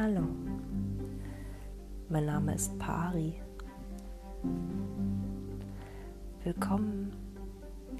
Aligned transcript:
Hallo, 0.00 0.28
mein 2.08 2.26
Name 2.26 2.54
ist 2.54 2.78
Pari. 2.78 3.34
Willkommen 6.44 7.12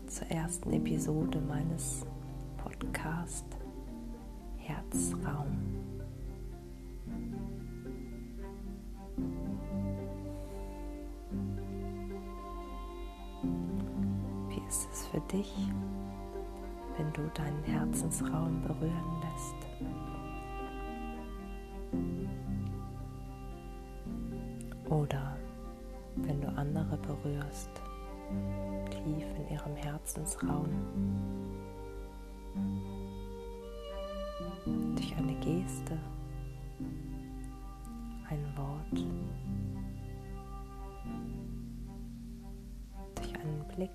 zur 0.07 0.29
ersten 0.29 0.75
Episode 0.75 1.41
meines 1.41 2.07
Podcast 2.57 3.47
Herzraum. 4.59 5.59
Wie 14.51 14.69
ist 14.69 14.89
es 14.93 15.07
für 15.09 15.21
dich, 15.33 15.53
wenn 16.97 17.13
du 17.13 17.29
deinen 17.35 17.65
Herzensraum 17.65 18.63
berühren 18.63 19.21
lässt? 19.21 19.68
Berührst, 27.49 27.71
tief 28.91 29.27
in 29.37 29.49
ihrem 29.51 29.77
Herzensraum. 29.77 30.69
Durch 34.95 35.17
eine 35.17 35.35
Geste, 35.37 35.99
ein 38.29 38.45
Wort, 38.57 39.05
durch 43.15 43.35
einen 43.35 43.65
Blick. 43.75 43.91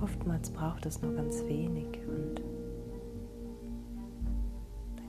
Oftmals 0.00 0.50
braucht 0.50 0.86
es 0.86 1.02
nur 1.02 1.14
ganz 1.14 1.44
wenig 1.44 1.86
und 2.06 2.40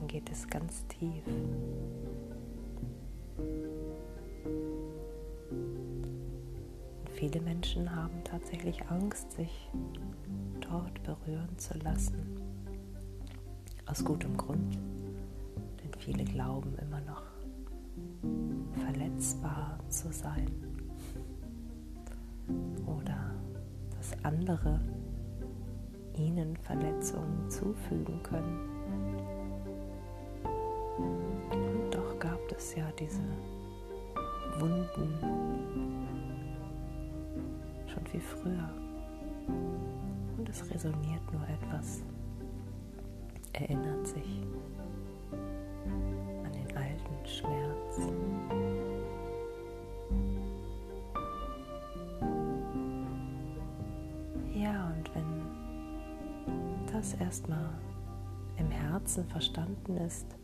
geht 0.08 0.30
es 0.30 0.46
ganz 0.48 0.86
tief. 0.88 1.24
Viele 7.32 7.44
Menschen 7.44 7.94
haben 7.94 8.22
tatsächlich 8.24 8.82
Angst, 8.90 9.32
sich 9.32 9.70
dort 10.60 11.02
berühren 11.02 11.56
zu 11.56 11.78
lassen. 11.78 12.42
Aus 13.86 14.04
gutem 14.04 14.36
Grund, 14.36 14.78
denn 15.82 15.98
viele 15.98 16.24
glauben 16.24 16.76
immer 16.78 17.00
noch 17.00 17.22
verletzbar 18.84 19.78
zu 19.88 20.12
sein 20.12 20.46
oder 22.86 23.30
dass 23.96 24.12
andere 24.24 24.80
ihnen 26.18 26.56
Verletzungen 26.58 27.48
zufügen 27.48 28.22
können. 28.22 28.72
es 32.62 32.74
ja 32.76 32.84
diese 32.92 33.22
Wunden 34.60 36.11
wie 38.12 38.20
früher. 38.20 38.68
Und 40.38 40.48
es 40.48 40.70
resoniert 40.70 41.32
nur 41.32 41.42
etwas, 41.48 42.02
erinnert 43.52 44.06
sich 44.06 44.42
an 45.32 46.52
den 46.52 46.76
alten 46.76 47.26
Schmerz. 47.26 47.98
Ja, 54.54 54.92
und 54.96 55.14
wenn 55.14 56.92
das 56.92 57.14
erstmal 57.14 57.70
im 58.58 58.70
Herzen 58.70 59.26
verstanden 59.26 59.96
ist, 59.96 60.36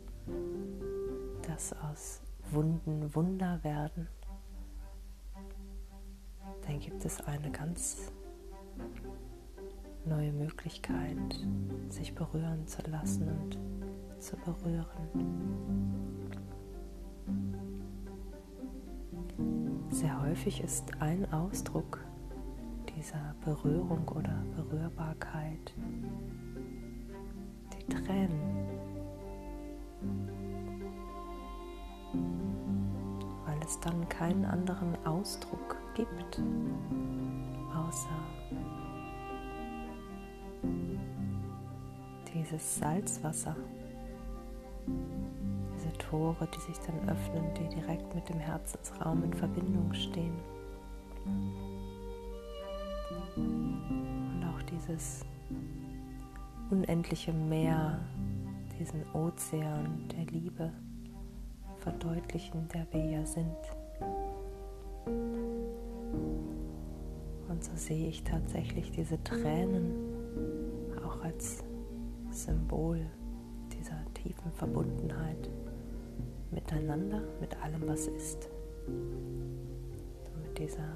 dass 1.46 1.72
aus 1.90 2.22
Wunden 2.50 3.14
Wunder 3.14 3.62
werden, 3.62 4.08
dann 6.68 6.78
gibt 6.80 7.02
es 7.04 7.20
eine 7.22 7.50
ganz 7.50 8.12
neue 10.04 10.32
Möglichkeit, 10.32 11.16
sich 11.88 12.14
berühren 12.14 12.66
zu 12.66 12.82
lassen 12.90 13.26
und 13.26 13.58
zu 14.22 14.36
berühren. 14.36 15.08
Sehr 19.88 20.20
häufig 20.22 20.62
ist 20.62 20.84
ein 21.00 21.32
Ausdruck 21.32 22.04
dieser 22.96 23.34
Berührung 23.44 24.06
oder 24.08 24.44
Berührbarkeit 24.54 25.74
die 27.72 27.94
Tränen. 27.94 28.58
Es 33.68 33.78
dann 33.80 34.08
keinen 34.08 34.46
anderen 34.46 34.96
Ausdruck 35.04 35.76
gibt, 35.94 36.40
außer 37.74 38.08
dieses 42.32 42.78
Salzwasser, 42.78 43.54
diese 45.74 45.92
Tore, 45.98 46.48
die 46.54 46.60
sich 46.60 46.78
dann 46.86 47.08
öffnen, 47.10 47.52
die 47.54 47.68
direkt 47.74 48.14
mit 48.14 48.26
dem 48.30 48.38
Herzensraum 48.38 49.22
in 49.22 49.34
Verbindung 49.34 49.92
stehen. 49.92 50.36
Und 53.36 54.44
auch 54.50 54.62
dieses 54.62 55.26
unendliche 56.70 57.34
Meer, 57.34 58.00
diesen 58.78 59.02
Ozean 59.12 60.08
der 60.08 60.24
Liebe 60.24 60.72
verdeutlichen, 61.78 62.68
der 62.68 62.86
wir 62.92 63.04
ja 63.04 63.26
sind. 63.26 63.56
Und 67.48 67.64
so 67.64 67.70
sehe 67.74 68.08
ich 68.08 68.22
tatsächlich 68.22 68.90
diese 68.90 69.22
Tränen 69.24 69.92
auch 71.04 71.24
als 71.24 71.64
Symbol 72.30 73.00
dieser 73.72 74.04
tiefen 74.14 74.52
Verbundenheit 74.52 75.50
miteinander, 76.50 77.22
mit 77.40 77.60
allem, 77.62 77.86
was 77.86 78.06
ist. 78.06 78.48
Mit 80.42 80.58
dieser 80.58 80.94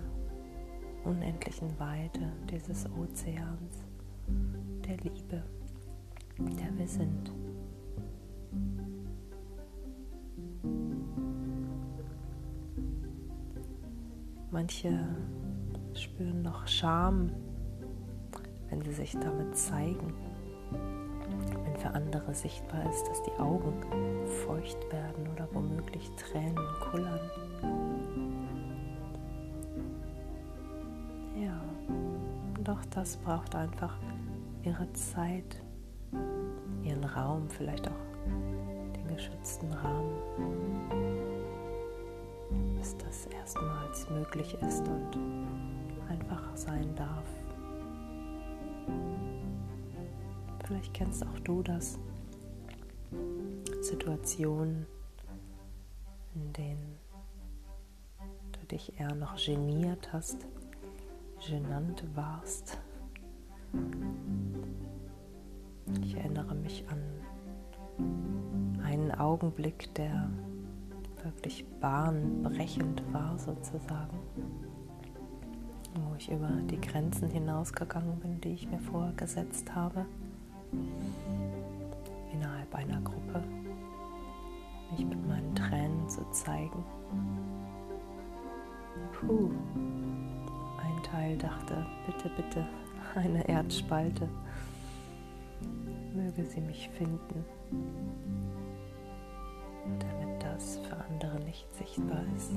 unendlichen 1.04 1.78
Weite 1.78 2.32
dieses 2.50 2.86
Ozeans, 2.92 3.84
der 4.86 4.96
Liebe, 4.98 5.42
der 6.38 6.78
wir 6.78 6.88
sind. 6.88 7.32
Manche 14.52 14.98
spüren 15.94 16.42
noch 16.42 16.68
Scham, 16.68 17.30
wenn 18.68 18.82
sie 18.82 18.92
sich 18.92 19.12
damit 19.12 19.56
zeigen. 19.56 20.12
Wenn 21.64 21.76
für 21.78 21.88
andere 21.88 22.34
sichtbar 22.34 22.84
ist, 22.90 23.02
dass 23.08 23.22
die 23.22 23.40
Augen 23.40 23.72
feucht 24.44 24.92
werden 24.92 25.26
oder 25.32 25.48
womöglich 25.54 26.06
Tränen 26.16 26.54
kullern. 26.82 27.30
Ja, 31.40 31.58
auch 32.70 32.84
das 32.90 33.16
braucht 33.16 33.54
einfach 33.54 33.96
ihre 34.64 34.92
Zeit, 34.92 35.62
ihren 36.82 37.04
Raum, 37.04 37.48
vielleicht 37.48 37.88
auch 37.88 38.04
den 38.94 39.16
geschützten 39.16 39.72
Rahmen 39.72 41.32
bis 42.82 42.96
das 42.96 43.26
erstmals 43.26 44.10
möglich 44.10 44.56
ist 44.60 44.88
und 44.88 45.16
einfach 46.08 46.42
sein 46.56 46.92
darf. 46.96 47.28
Vielleicht 50.66 50.92
kennst 50.92 51.24
auch 51.24 51.38
du 51.44 51.62
das. 51.62 52.00
Situationen, 53.82 54.84
in 56.34 56.52
denen 56.54 56.98
du 58.50 58.66
dich 58.66 58.98
eher 58.98 59.14
noch 59.14 59.36
geniert 59.36 60.12
hast, 60.12 60.44
genannt 61.46 62.02
warst. 62.16 62.80
Ich 66.02 66.16
erinnere 66.16 66.56
mich 66.56 66.84
an 66.88 67.00
einen 68.82 69.12
Augenblick, 69.12 69.94
der 69.94 70.28
wirklich 71.24 71.64
bahnbrechend 71.80 73.02
war 73.12 73.38
sozusagen, 73.38 74.18
wo 75.94 76.14
ich 76.16 76.30
über 76.30 76.48
die 76.70 76.80
Grenzen 76.80 77.28
hinausgegangen 77.28 78.18
bin, 78.20 78.40
die 78.40 78.54
ich 78.54 78.68
mir 78.68 78.78
vorher 78.78 79.12
gesetzt 79.14 79.74
habe, 79.74 80.06
innerhalb 82.32 82.74
einer 82.74 83.00
Gruppe, 83.00 83.42
mich 84.90 85.04
mit 85.04 85.26
meinen 85.26 85.54
Tränen 85.54 86.08
zu 86.08 86.28
zeigen. 86.30 86.84
Puh, 89.12 89.50
ein 90.78 91.02
Teil 91.02 91.36
dachte, 91.38 91.86
bitte, 92.06 92.30
bitte, 92.36 92.66
eine 93.14 93.46
Erdspalte. 93.48 94.28
möge 96.14 96.44
sie 96.44 96.60
mich 96.60 96.88
finden, 96.90 97.44
für 99.98 100.21
andere 101.12 101.40
nicht 101.44 101.72
sichtbar 101.74 102.22
ist. 102.36 102.52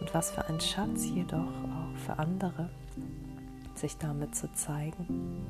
Und 0.00 0.14
was 0.14 0.30
für 0.30 0.44
ein 0.46 0.60
Schatz 0.60 1.06
jedoch 1.06 1.38
auch 1.38 1.96
für 1.96 2.18
andere, 2.18 2.70
sich 3.74 3.96
damit 3.98 4.34
zu 4.34 4.50
zeigen 4.52 5.46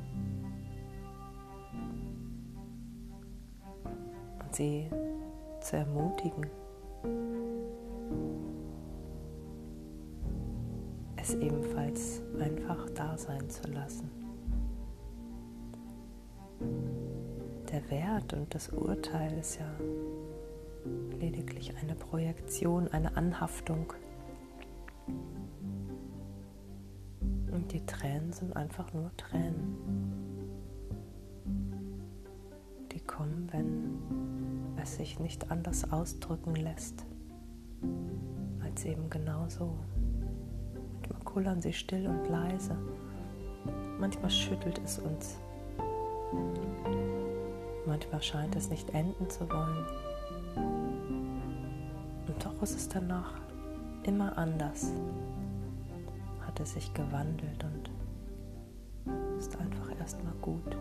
und 4.43 4.55
sie 4.55 4.89
zu 5.61 5.77
ermutigen, 5.77 6.47
es 11.17 11.33
ebenfalls 11.35 12.21
einfach 12.39 12.89
da 12.91 13.17
sein 13.17 13.49
zu 13.49 13.69
lassen. 13.71 14.24
Der 17.75 17.89
Wert 17.89 18.31
und 18.31 18.55
das 18.55 18.69
Urteil 18.69 19.37
ist 19.37 19.59
ja 19.59 19.69
lediglich 21.19 21.75
eine 21.75 21.93
Projektion, 21.93 22.87
eine 22.87 23.17
Anhaftung. 23.17 23.91
Und 27.51 27.73
die 27.73 27.85
Tränen 27.85 28.31
sind 28.31 28.55
einfach 28.55 28.93
nur 28.93 29.11
Tränen. 29.17 29.75
Die 32.93 33.01
kommen, 33.01 33.49
wenn 33.51 34.77
es 34.81 34.95
sich 34.95 35.19
nicht 35.19 35.51
anders 35.51 35.91
ausdrücken 35.91 36.55
lässt, 36.55 37.05
als 38.63 38.85
eben 38.85 39.09
genau 39.09 39.49
so 39.49 39.75
kullern 41.25 41.61
sie 41.61 41.73
still 41.73 42.07
und 42.07 42.25
leise. 42.29 42.77
Manchmal 43.99 44.31
schüttelt 44.31 44.79
es 44.81 44.97
uns. 44.97 45.37
Manchmal 47.85 48.21
scheint 48.21 48.55
es 48.55 48.69
nicht 48.69 48.89
enden 48.91 49.29
zu 49.29 49.47
wollen. 49.49 49.85
Und 52.27 52.43
doch 52.45 52.61
ist 52.63 52.75
es 52.75 52.89
danach 52.89 53.33
immer 54.03 54.37
anders. 54.37 54.91
Hat 56.45 56.59
es 56.59 56.73
sich 56.73 56.93
gewandelt 56.93 57.63
und 57.63 57.91
ist 59.37 59.55
einfach 59.59 59.97
erstmal 59.99 60.33
gut. 60.41 60.75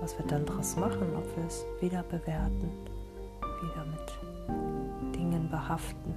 Was 0.00 0.16
wir 0.16 0.26
dann 0.26 0.46
daraus 0.46 0.76
machen, 0.76 1.08
ob 1.16 1.36
wir 1.36 1.44
es 1.46 1.64
wieder 1.80 2.04
bewerten, 2.04 2.70
wieder 3.62 3.84
mit 3.84 5.16
Dingen 5.16 5.48
behaften 5.50 6.14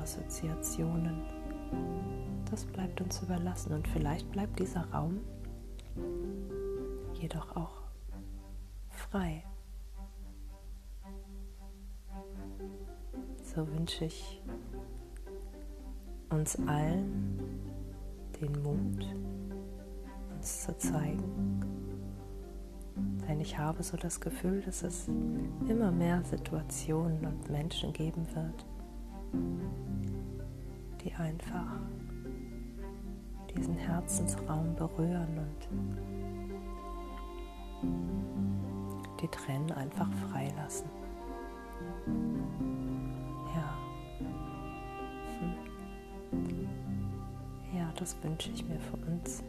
Assoziationen. 0.00 1.20
Das 2.50 2.64
bleibt 2.64 3.00
uns 3.00 3.22
überlassen 3.22 3.74
und 3.74 3.86
vielleicht 3.88 4.30
bleibt 4.32 4.58
dieser 4.58 4.88
Raum 4.92 5.20
jedoch 7.20 7.56
auch 7.56 7.82
frei. 8.90 9.42
So 13.42 13.66
wünsche 13.68 14.04
ich 14.04 14.42
uns 16.30 16.56
allen 16.66 17.38
den 18.40 18.52
Mut, 18.62 19.06
uns 20.34 20.64
zu 20.64 20.76
zeigen. 20.76 21.62
Denn 23.28 23.40
ich 23.40 23.58
habe 23.58 23.82
so 23.82 23.96
das 23.96 24.20
Gefühl, 24.20 24.62
dass 24.62 24.82
es 24.82 25.08
immer 25.68 25.90
mehr 25.90 26.22
Situationen 26.24 27.24
und 27.26 27.50
Menschen 27.50 27.92
geben 27.92 28.26
wird, 28.34 28.66
die 31.02 31.12
einfach 31.14 31.80
diesen 33.54 33.76
Herzensraum 33.76 34.74
berühren 34.76 35.38
und 35.38 36.45
die 37.82 39.28
Tränen 39.28 39.72
einfach 39.72 40.08
freilassen. 40.30 40.88
Ja. 43.54 43.76
Hm. 46.30 46.68
Ja, 47.76 47.92
das 47.98 48.16
wünsche 48.22 48.50
ich 48.50 48.64
mir 48.66 48.78
für 48.80 48.96
uns. 49.10 49.42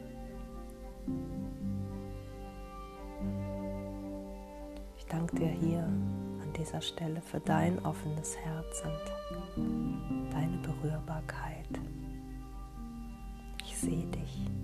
Ich 4.98 5.06
danke 5.06 5.36
dir 5.36 5.48
hier 5.50 5.84
an 5.84 6.54
dieser 6.58 6.82
Stelle 6.82 7.22
für 7.22 7.40
dein 7.40 7.84
offenes 7.86 8.38
Herz 8.38 8.84
und 8.84 10.32
deine 10.32 10.58
Berührbarkeit. 10.58 11.68
Ich 13.64 13.78
sehe 13.78 14.06
dich. 14.08 14.57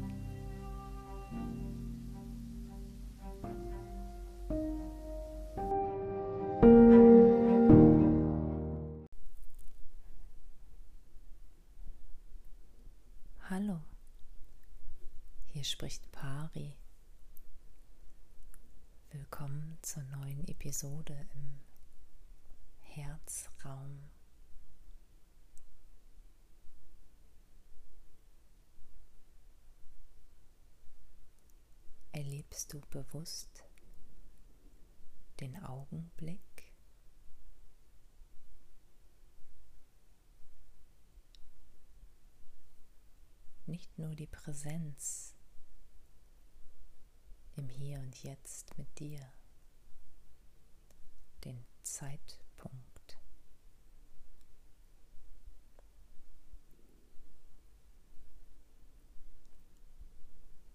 Spricht 15.74 16.12
Pari. 16.12 16.78
Willkommen 19.10 19.80
zur 19.82 20.04
neuen 20.04 20.48
Episode 20.48 21.28
im 21.34 21.62
Herzraum. 22.78 24.04
Erlebst 32.12 32.72
du 32.72 32.80
bewusst 32.92 33.64
den 35.40 35.58
Augenblick? 35.64 36.72
Nicht 43.66 43.98
nur 43.98 44.14
die 44.14 44.28
Präsenz 44.28 45.33
im 47.56 47.70
Hier 47.70 48.00
und 48.00 48.24
Jetzt 48.24 48.78
mit 48.78 49.00
dir, 49.00 49.32
den 51.44 51.66
Zeitpunkt. 51.84 53.20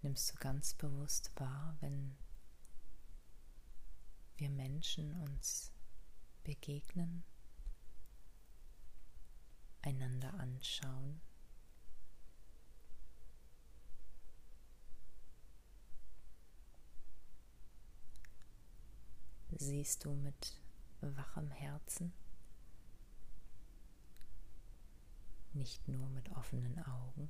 Nimmst 0.02 0.32
du 0.32 0.36
ganz 0.38 0.74
bewusst 0.74 1.32
wahr, 1.36 1.76
wenn 1.80 2.16
wir 4.36 4.48
Menschen 4.48 5.12
uns 5.22 5.72
begegnen, 6.44 7.24
einander 9.82 10.32
anschauen? 10.34 11.20
Siehst 19.58 20.04
du 20.04 20.14
mit 20.14 20.56
wachem 21.00 21.50
Herzen, 21.50 22.12
nicht 25.52 25.86
nur 25.88 26.08
mit 26.10 26.30
offenen 26.30 26.78
Augen? 26.84 27.28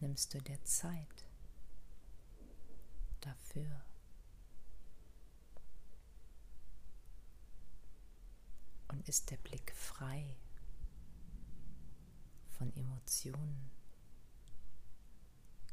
nimmst 0.00 0.32
du 0.34 0.40
dir 0.40 0.62
Zeit 0.64 1.26
dafür. 3.20 3.84
Und 8.88 9.08
ist 9.08 9.30
der 9.30 9.36
Blick 9.36 9.72
frei 9.74 10.36
von 12.58 12.74
Emotionen, 12.74 13.70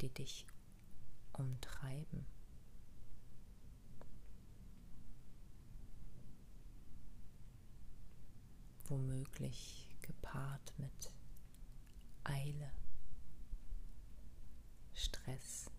die 0.01 0.09
dich 0.09 0.45
umtreiben. 1.33 2.27
Womöglich 8.87 9.97
gepaart 10.01 10.77
mit 10.77 11.11
Eile. 12.23 12.71
Stress. 14.93 15.71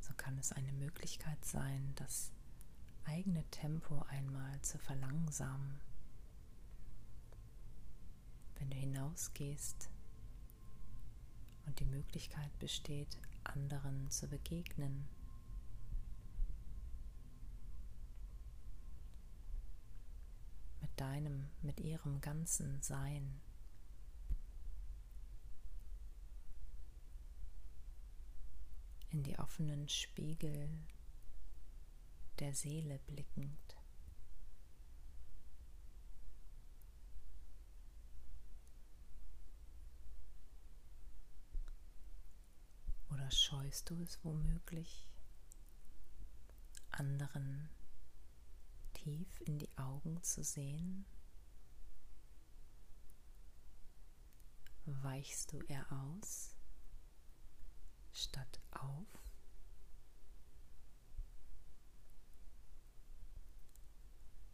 So 0.00 0.14
kann 0.14 0.38
es 0.38 0.52
eine 0.52 0.72
Möglichkeit 0.72 1.44
sein, 1.44 1.92
das 1.96 2.32
eigene 3.06 3.44
Tempo 3.50 4.02
einmal 4.08 4.60
zu 4.62 4.78
verlangsamen. 4.78 5.80
Wenn 8.58 8.70
du 8.70 8.76
hinausgehst 8.76 9.90
und 11.66 11.78
die 11.78 11.84
Möglichkeit 11.84 12.58
besteht, 12.58 13.18
anderen 13.44 14.10
zu 14.10 14.28
begegnen. 14.28 15.08
Mit 20.80 20.90
deinem, 21.00 21.48
mit 21.62 21.80
ihrem 21.80 22.20
ganzen 22.20 22.82
Sein. 22.82 23.40
In 29.10 29.22
die 29.22 29.38
offenen 29.38 29.88
Spiegel 29.88 30.68
der 32.38 32.54
Seele 32.54 32.98
blickend. 33.06 33.76
Oder 43.10 43.30
scheust 43.30 43.90
du 43.90 44.00
es 44.02 44.22
womöglich, 44.24 45.08
anderen 46.90 47.68
tief 48.92 49.40
in 49.40 49.58
die 49.58 49.76
Augen 49.76 50.22
zu 50.22 50.44
sehen? 50.44 51.06
Weichst 54.84 55.52
du 55.52 55.60
eher 55.62 55.86
aus 55.90 56.54
statt 58.12 58.60
auf? 58.70 59.25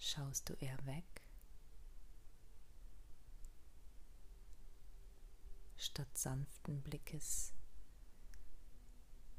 Schaust 0.04 0.48
du 0.48 0.54
eher 0.54 0.84
weg 0.84 1.04
statt 5.76 6.18
sanften 6.18 6.82
Blickes 6.82 7.52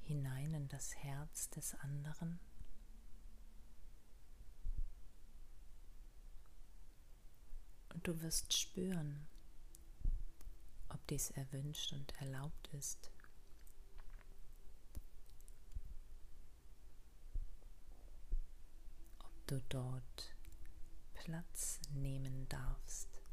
hinein 0.04 0.54
in 0.54 0.68
das 0.70 0.96
Herz 0.96 1.50
des 1.50 1.74
anderen. 1.76 2.40
Und 7.94 8.08
du 8.08 8.22
wirst 8.22 8.54
spüren, 8.54 9.28
ob 10.88 11.06
dies 11.08 11.32
erwünscht 11.32 11.92
und 11.92 12.14
erlaubt 12.22 12.70
ist. 12.74 13.12
Ob 19.20 19.48
du 19.48 19.62
dort 19.68 20.33
Platz 21.24 21.80
nehmen 21.94 22.48
darfst. 22.50 23.24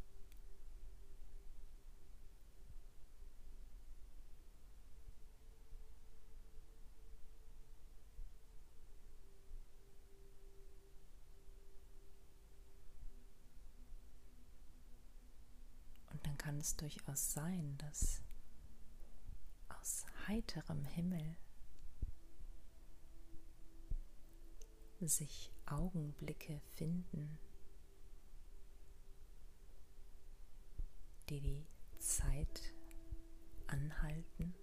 kann 16.51 16.59
es 16.59 16.75
durchaus 16.75 17.33
sein, 17.33 17.77
dass 17.77 18.23
aus 19.69 20.07
heiterem 20.27 20.85
Himmel 20.87 21.37
sich 25.01 25.53
Augenblicke 25.67 26.61
finden, 26.75 27.39
die 31.31 31.41
die 31.41 31.67
Zeit 31.99 32.75
anhalten. 33.69 34.55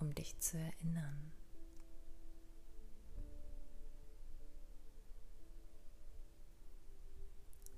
um 0.00 0.12
dich 0.12 0.38
zu 0.40 0.58
erinnern. 0.58 1.32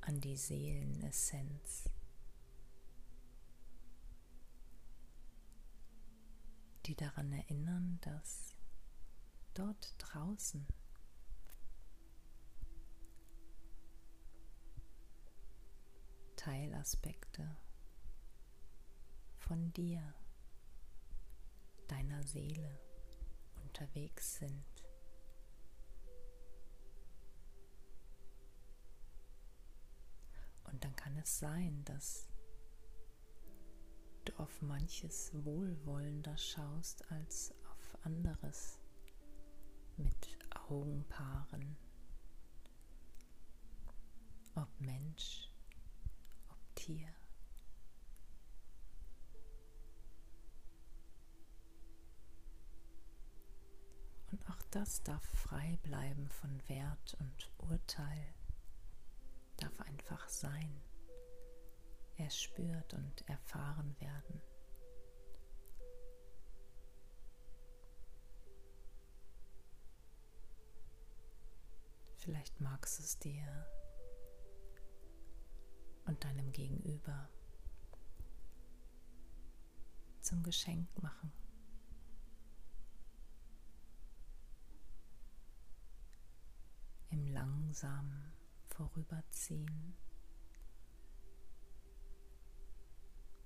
an 0.01 0.21
die 0.21 0.37
Seelenessenz, 0.37 1.91
die 6.87 6.95
daran 6.95 7.33
erinnern, 7.33 7.99
dass 8.03 8.55
dort 9.55 9.95
draußen 9.99 10.65
Teilaspekte 16.47 17.57
von 19.37 19.73
dir, 19.73 20.15
deiner 21.89 22.23
Seele 22.23 22.79
unterwegs 23.65 24.37
sind. 24.37 24.65
Und 30.63 30.85
dann 30.85 30.95
kann 30.95 31.17
es 31.17 31.37
sein, 31.37 31.85
dass 31.85 32.29
du 34.25 34.33
auf 34.39 34.63
manches 34.63 35.33
wohlwollender 35.45 36.39
schaust 36.39 37.11
als 37.11 37.53
auf 37.73 37.99
anderes 38.05 38.79
mit 39.97 40.39
Augenpaaren. 40.69 41.77
Ob 44.55 44.69
Mensch, 44.79 45.46
Tier. 46.87 47.13
Und 54.31 54.49
auch 54.49 54.63
das 54.71 55.03
darf 55.03 55.25
frei 55.25 55.81
bleiben 55.83 56.29
von 56.29 56.63
Wert 56.69 57.17
und 57.19 57.51
Urteil 57.59 58.35
darf 59.57 59.81
einfach 59.81 60.29
sein, 60.29 60.81
erspürt 62.19 62.95
und 62.95 63.29
erfahren 63.29 63.97
werden. 63.99 64.41
Vielleicht 72.15 72.61
magst 72.61 73.01
du 73.01 73.03
es 73.03 73.19
dir 73.19 73.67
und 76.07 76.23
deinem 76.25 76.53
Gegenüber 76.53 77.29
zum 80.21 80.43
Geschenk 80.43 80.89
machen. 81.03 81.33
Im 87.11 87.27
langsamen 87.29 88.33
vorüberziehen, 88.69 89.95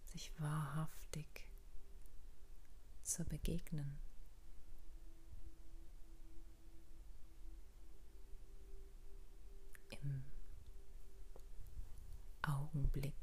sich 0.04 0.32
wahrhaftig 0.40 1.48
zu 3.02 3.24
begegnen. 3.24 3.98
Im 9.90 10.24
Augenblick. 12.42 13.14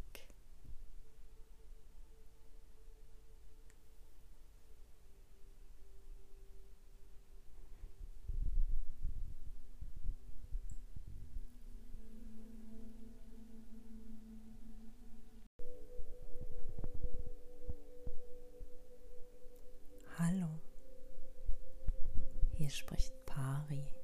Hier 22.58 22.72
spricht 22.72 23.14
Pari. 23.28 23.97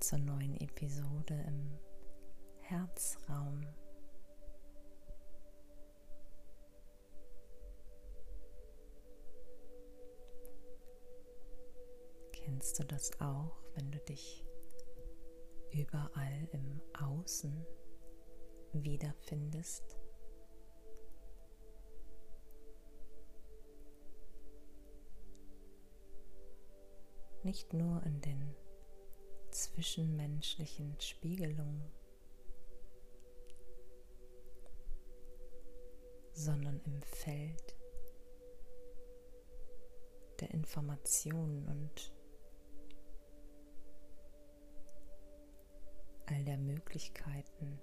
Zur 0.00 0.20
neuen 0.20 0.56
Episode 0.60 1.34
im 1.48 1.76
Herzraum. 2.60 3.66
Kennst 12.32 12.78
du 12.78 12.84
das 12.84 13.10
auch, 13.20 13.60
wenn 13.74 13.90
du 13.90 13.98
dich 13.98 14.46
überall 15.72 16.48
im 16.52 16.80
Außen 17.00 17.66
wiederfindest? 18.72 19.98
nicht 27.48 27.72
nur 27.72 28.02
in 28.02 28.20
den 28.20 28.54
zwischenmenschlichen 29.62 30.94
Spiegelung, 31.00 31.82
sondern 36.32 36.80
im 36.84 37.02
Feld 37.02 37.76
der 40.40 40.52
Informationen 40.52 41.66
und 41.66 42.12
all 46.26 46.44
der 46.44 46.58
Möglichkeiten, 46.58 47.80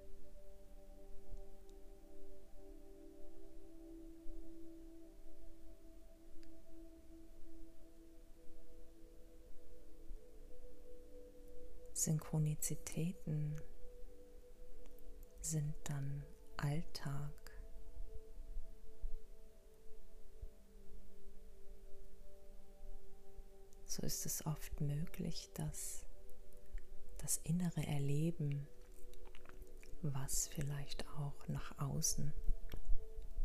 Synchronizitäten 12.06 13.60
sind 15.42 15.74
dann 15.86 16.24
Alltag. 16.56 17.32
So 23.86 24.04
ist 24.04 24.28
es 24.28 24.46
oft 24.46 24.80
möglich, 24.82 25.50
dass 25.56 26.06
das 27.18 27.38
innere 27.38 27.88
Erleben, 27.88 28.68
was 30.04 30.48
vielleicht 30.48 31.08
auch 31.18 31.48
nach 31.48 31.76
außen 31.80 32.32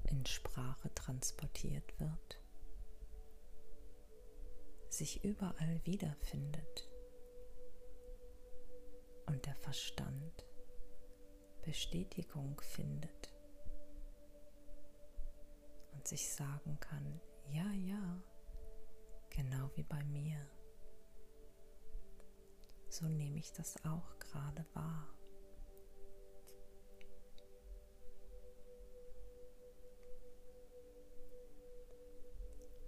in 0.05 0.27
Sprache 0.27 0.93
transportiert 0.95 1.99
wird, 1.99 2.43
sich 4.91 5.25
überall 5.25 5.81
wiederfindet 5.87 6.90
und 9.31 9.47
der 9.47 9.55
Verstand 9.55 10.45
Bestätigung 11.63 12.61
findet 12.61 13.33
und 15.93 16.07
sich 16.09 16.33
sagen 16.33 16.79
kann, 16.81 17.21
ja, 17.49 17.71
ja, 17.73 18.23
genau 19.31 19.71
wie 19.77 19.85
bei 19.85 20.03
mir. 20.05 20.51
So 22.89 23.07
nehme 23.07 23.39
ich 23.39 23.53
das 23.53 23.77
auch 23.85 24.19
gerade 24.19 24.67
wahr. 24.75 25.15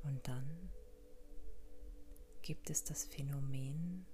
Und 0.03 0.27
dann 0.27 0.73
gibt 2.43 2.69
es 2.69 2.83
das 2.83 3.05
Phänomen 3.05 4.07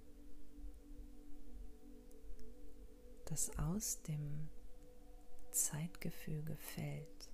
das 3.28 3.50
aus 3.58 4.02
dem 4.02 4.48
Zeitgefüge 5.50 6.56
fällt, 6.56 7.30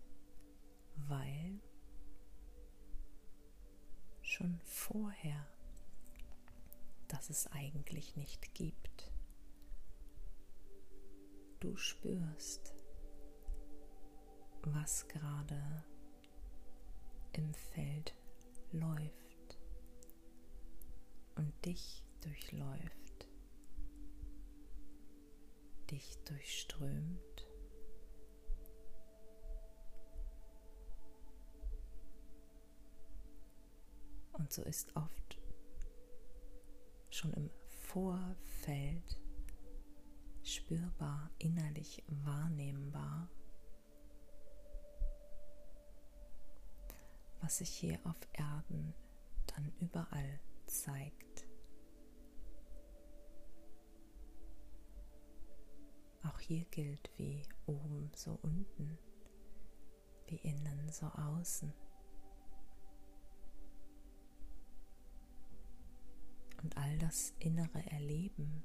weil 0.97 1.61
schon 4.21 4.59
vorher, 4.65 5.47
dass 7.07 7.31
es 7.31 7.47
eigentlich 7.53 8.17
nicht 8.17 8.55
gibt. 8.55 9.13
Du 11.61 11.77
spürst, 11.77 12.75
was 14.63 15.07
gerade 15.07 15.85
im 17.33 17.55
Feld 17.55 18.15
läuft 18.73 19.59
und 21.37 21.53
dich 21.65 22.03
durchläuft 22.21 23.04
dich 25.95 26.19
durchströmt. 26.25 27.47
Und 34.33 34.53
so 34.53 34.63
ist 34.63 34.95
oft 34.97 35.39
schon 37.11 37.33
im 37.35 37.51
Vorfeld 37.69 39.21
spürbar, 40.43 41.31
innerlich 41.39 42.03
wahrnehmbar, 42.09 43.29
was 47.41 47.59
sich 47.59 47.71
hier 47.71 48.01
auf 48.05 48.19
Erden 48.33 48.95
dann 49.47 49.73
überall 49.79 50.41
zeigt. 50.67 51.34
Auch 56.25 56.41
hier 56.41 56.65
gilt 56.67 57.11
wie 57.19 57.43
oben 57.67 58.11
so 58.15 58.39
unten, 58.43 58.99
wie 60.27 60.37
innen 60.37 60.91
so 60.91 61.07
außen. 61.07 61.73
Und 66.63 66.77
all 66.79 66.97
das 66.99 67.35
innere 67.41 67.85
Erleben 67.91 68.65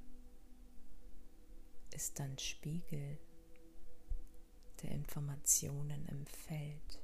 ist 1.93 2.17
dann 2.17 2.37
Spiegel 2.37 3.19
der 4.81 4.91
Informationen 4.91 6.05
im 6.05 6.25
Feld. 6.25 7.03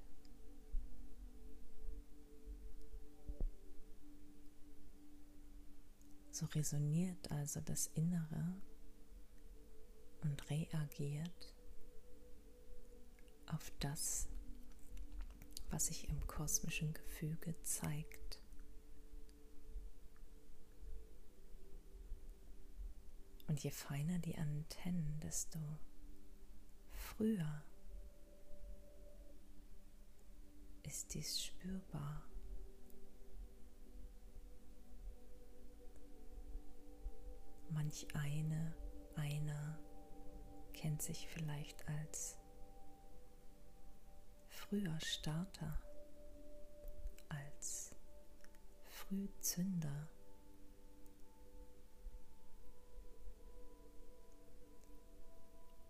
So 6.32 6.46
resoniert 6.48 7.30
also 7.30 7.60
das 7.60 7.88
Innere 7.88 8.62
und 10.26 10.50
reagiert 10.50 11.54
auf 13.48 13.72
das, 13.80 14.28
was 15.70 15.88
sich 15.88 16.10
im 16.10 16.26
kosmischen 16.28 16.94
Gefüge 16.94 17.56
zeigt. 17.62 18.42
Und 23.48 23.64
je 23.64 23.70
feiner 23.70 24.18
die 24.20 24.36
Antennen, 24.38 25.20
desto 25.22 25.60
früher 26.90 27.64
ist 30.84 31.14
dies 31.14 31.44
spürbar. 31.44 32.24
Manch 37.70 38.08
eine, 38.16 38.76
einer 39.16 39.85
kennt 40.76 41.02
sich 41.02 41.28
vielleicht 41.28 41.88
als 41.88 42.38
früher 44.50 45.00
Starter, 45.00 45.80
als 47.30 47.96
Frühzünder. 48.84 50.10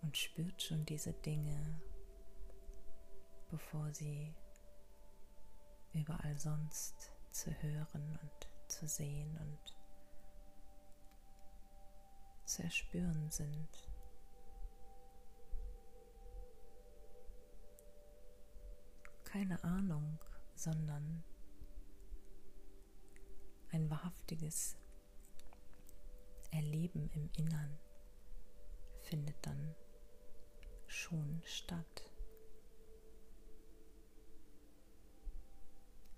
Und 0.02 0.16
spürt 0.16 0.62
schon 0.62 0.86
diese 0.86 1.14
Dinge, 1.14 1.82
bevor 3.50 3.92
sie 3.92 4.36
überall 5.94 6.38
sonst 6.38 7.12
zu 7.32 7.52
hören 7.62 8.20
und 8.22 8.70
zu 8.70 8.88
sehen 8.88 9.36
und 9.40 9.76
zu 12.46 12.62
erspüren 12.62 13.32
sind. 13.32 13.95
Keine 19.36 19.62
Ahnung, 19.66 20.18
sondern 20.56 21.22
ein 23.70 23.90
wahrhaftiges 23.90 24.78
Erleben 26.52 27.10
im 27.10 27.30
Innern 27.36 27.78
findet 29.02 29.36
dann 29.46 29.76
schon 30.88 31.42
statt. 31.44 32.10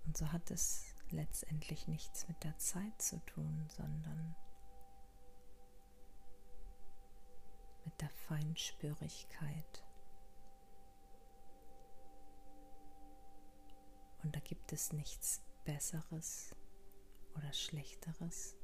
Und 0.06 0.16
so 0.16 0.30
hat 0.30 0.52
es 0.52 0.94
letztendlich 1.10 1.88
nichts 1.88 2.28
mit 2.28 2.44
der 2.44 2.56
Zeit 2.58 3.02
zu 3.02 3.18
tun, 3.26 3.68
sondern 3.68 4.36
mit 7.84 8.00
der 8.00 8.10
Feinspürigkeit 8.10 9.87
Und 14.22 14.34
da 14.34 14.40
gibt 14.40 14.72
es 14.72 14.92
nichts 14.92 15.42
Besseres 15.64 16.54
oder 17.34 17.52
Schlechteres, 17.52 18.56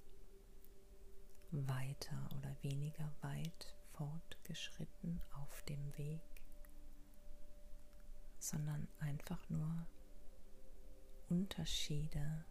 weiter 1.50 2.28
oder 2.36 2.56
weniger 2.62 3.12
weit 3.20 3.76
fortgeschritten 3.92 5.22
auf 5.32 5.62
dem 5.62 5.96
Weg, 5.96 6.22
sondern 8.38 8.88
einfach 8.98 9.48
nur 9.48 9.86
Unterschiede 11.28 12.44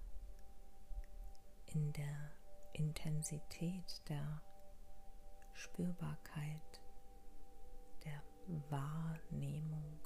in 1.67 1.91
der 1.93 2.31
Intensität 2.73 4.01
der 4.07 4.41
Spürbarkeit, 5.53 6.81
der 8.05 8.23
Wahrnehmung 8.69 9.99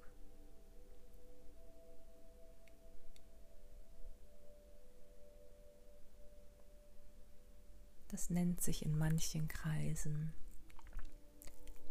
Das 8.18 8.32
nennt 8.32 8.62
sich 8.62 8.84
in 8.84 8.98
manchen 8.98 9.48
Kreisen 9.48 10.34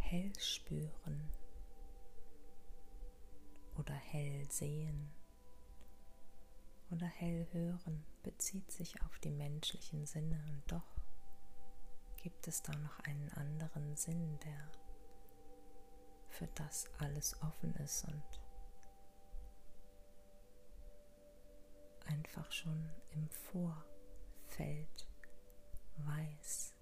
hell 0.00 0.32
spüren 0.40 1.30
oder 3.76 3.94
hell 3.94 4.44
sehen 4.50 5.08
oder 6.90 7.06
hell 7.06 7.46
hören 7.52 8.04
bezieht 8.24 8.72
sich 8.72 9.00
auf 9.02 9.20
die 9.20 9.30
menschlichen 9.30 10.04
Sinne. 10.04 10.44
Und 10.48 10.64
doch 10.66 10.96
gibt 12.16 12.48
es 12.48 12.60
da 12.60 12.74
noch 12.74 12.98
einen 13.04 13.30
anderen 13.34 13.94
Sinn, 13.94 14.36
der 14.40 14.72
für 16.28 16.48
das 16.56 16.90
alles 16.98 17.40
offen 17.40 17.72
ist 17.76 18.04
und 18.04 18.24
einfach 22.06 22.50
schon 22.50 22.90
im 23.12 23.28
Vorfeld 23.28 25.05
weiß 25.98 26.74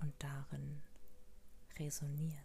und 0.00 0.14
darin 0.22 0.82
resoniert. 1.78 2.44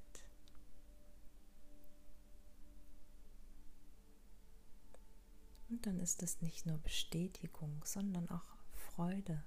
Und 5.70 5.86
dann 5.86 6.00
ist 6.00 6.24
es 6.24 6.42
nicht 6.42 6.66
nur 6.66 6.80
Bestätigung, 6.80 7.84
sondern 7.86 8.28
auch 8.30 8.58
Freude 8.72 9.44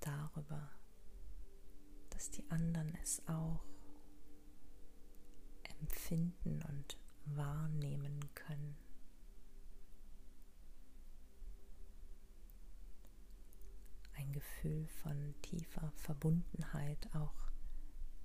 darüber, 0.00 0.70
dass 2.10 2.30
die 2.30 2.50
anderen 2.50 2.94
es 3.02 3.22
auch 3.28 3.62
empfinden 5.80 6.62
und 6.62 6.96
wahrnehmen 7.26 8.20
können. 8.34 8.81
Gefühl 14.32 14.86
von 15.02 15.34
tiefer 15.42 15.92
Verbundenheit 15.96 17.08
auch 17.14 17.50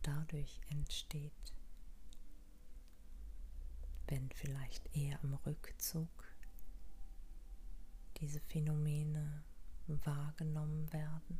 dadurch 0.02 0.62
entsteht, 0.70 1.54
wenn 4.08 4.30
vielleicht 4.32 4.96
eher 4.96 5.20
im 5.24 5.34
Rückzug 5.34 6.10
diese 8.18 8.40
Phänomene 8.40 9.44
wahrgenommen 9.88 10.92
werden 10.92 11.40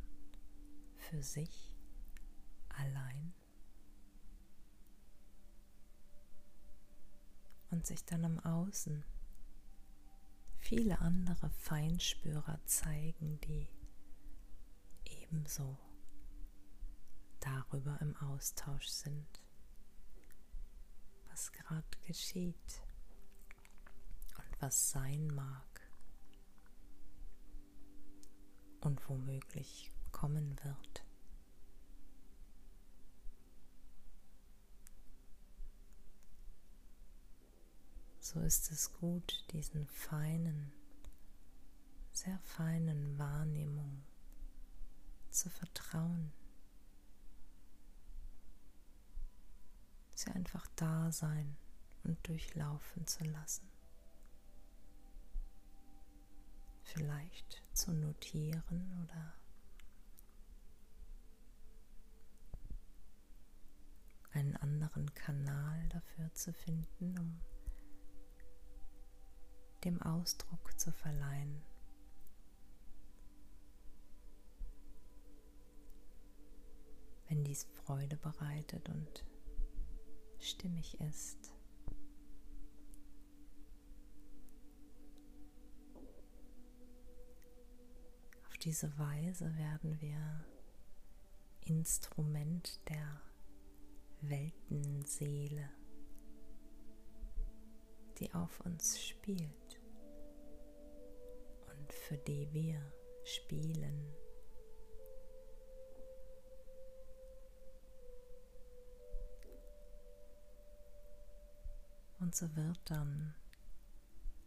für 0.96 1.24
sich 1.24 1.74
allein 2.70 3.34
und 7.72 7.86
sich 7.86 8.04
dann 8.06 8.24
im 8.24 8.40
Außen 8.40 9.04
viele 10.58 11.00
andere 11.00 11.50
Feinspürer 11.50 12.60
zeigen, 12.66 13.40
die 13.42 13.68
ebenso 15.28 15.78
darüber 17.40 18.00
im 18.02 18.16
Austausch 18.18 18.88
sind, 18.88 19.28
was 21.30 21.52
gerade 21.52 21.98
geschieht 22.06 22.82
und 24.38 24.62
was 24.62 24.92
sein 24.92 25.28
mag. 25.28 25.68
und 28.88 29.10
womöglich 29.10 29.92
kommen 30.12 30.58
wird. 30.64 31.04
So 38.20 38.40
ist 38.42 38.72
es 38.72 38.92
gut, 38.94 39.46
diesen 39.52 39.88
feinen, 39.88 40.72
sehr 42.12 42.40
feinen 42.40 43.18
Wahrnehmungen 43.18 44.07
zu 45.38 45.50
vertrauen. 45.50 46.32
Sie 50.14 50.32
einfach 50.32 50.68
da 50.76 51.12
sein 51.12 51.56
und 52.04 52.28
durchlaufen 52.28 53.06
zu 53.06 53.24
lassen. 53.24 53.70
vielleicht 56.98 57.62
zu 57.74 57.92
notieren 57.92 59.04
oder 59.04 59.34
einen 64.34 64.56
anderen 64.58 65.14
Kanal 65.14 65.88
dafür 65.90 66.34
zu 66.34 66.54
finden, 66.54 67.18
um 67.20 67.40
dem 69.84 70.02
Ausdruck 70.02 70.80
zu 70.80 70.92
verleihen. 70.92 71.62
Wenn 77.28 77.44
dies 77.44 77.66
Freude 77.66 78.18
bereitet 78.18 78.90
und 78.90 79.26
stimmig 80.40 81.00
ist. 81.02 81.58
diese 88.68 89.00
Weise 89.00 89.56
werden 89.56 90.02
wir 90.02 90.46
Instrument 91.62 92.82
der 92.90 93.22
Weltenseele, 94.20 95.70
die 98.20 98.34
auf 98.34 98.60
uns 98.66 99.02
spielt 99.02 99.80
und 101.70 101.94
für 101.94 102.18
die 102.18 102.52
wir 102.52 102.82
spielen. 103.24 104.14
Und 112.20 112.36
so 112.36 112.56
wird 112.56 112.80
dann 112.86 113.36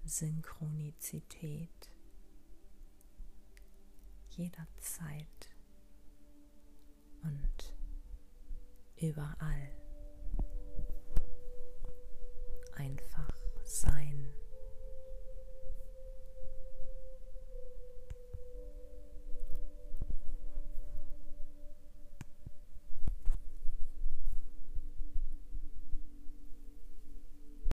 Synchronizität 0.05 1.91
jederzeit 4.31 5.49
und 7.23 7.75
überall 8.97 9.71
einfach 12.77 13.35
sein. 13.65 14.33